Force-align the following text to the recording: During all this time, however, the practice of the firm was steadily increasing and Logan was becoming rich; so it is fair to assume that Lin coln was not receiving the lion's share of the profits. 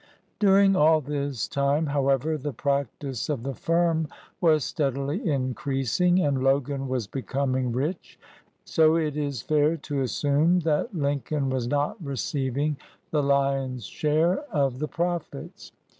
During 0.39 0.75
all 0.75 0.99
this 0.99 1.47
time, 1.47 1.85
however, 1.85 2.35
the 2.35 2.53
practice 2.53 3.29
of 3.29 3.43
the 3.43 3.53
firm 3.53 4.07
was 4.41 4.63
steadily 4.63 5.29
increasing 5.29 6.19
and 6.19 6.43
Logan 6.43 6.87
was 6.87 7.05
becoming 7.05 7.71
rich; 7.71 8.17
so 8.65 8.95
it 8.95 9.15
is 9.15 9.43
fair 9.43 9.77
to 9.77 10.01
assume 10.01 10.61
that 10.61 10.95
Lin 10.95 11.19
coln 11.19 11.51
was 11.51 11.67
not 11.67 12.03
receiving 12.03 12.77
the 13.11 13.21
lion's 13.21 13.85
share 13.85 14.39
of 14.51 14.79
the 14.79 14.87
profits. 14.87 15.71